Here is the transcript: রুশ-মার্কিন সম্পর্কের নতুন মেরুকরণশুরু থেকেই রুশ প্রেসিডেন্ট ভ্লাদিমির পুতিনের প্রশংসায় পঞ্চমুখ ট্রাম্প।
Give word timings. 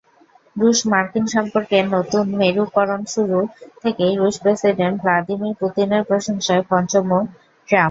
রুশ-মার্কিন 0.55 1.25
সম্পর্কের 1.35 1.85
নতুন 1.95 2.25
মেরুকরণশুরু 2.39 3.39
থেকেই 3.81 4.13
রুশ 4.15 4.35
প্রেসিডেন্ট 4.43 4.95
ভ্লাদিমির 5.01 5.59
পুতিনের 5.61 6.03
প্রশংসায় 6.09 6.63
পঞ্চমুখ 6.69 7.23
ট্রাম্প। 7.67 7.79